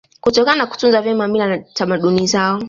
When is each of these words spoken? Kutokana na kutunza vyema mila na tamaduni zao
Kutokana 0.21 0.57
na 0.57 0.65
kutunza 0.67 1.01
vyema 1.01 1.27
mila 1.27 1.47
na 1.47 1.57
tamaduni 1.59 2.27
zao 2.27 2.59